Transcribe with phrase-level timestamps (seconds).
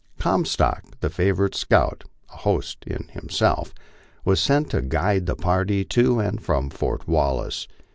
[0.17, 3.71] Com stock, the favorite scout, a host in himself,
[4.25, 7.67] was sent to guide the party to and from Fort Wallace.